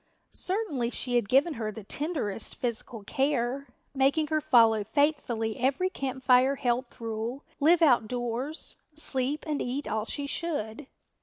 [0.31, 6.23] Certainly she had given her the tenderest physical care, making her follow faithfully every Camp
[6.23, 10.87] Fire health rule, live outdoors, sleep and eat all she should.